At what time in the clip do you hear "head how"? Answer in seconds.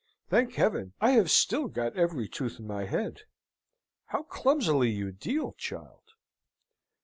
2.85-4.23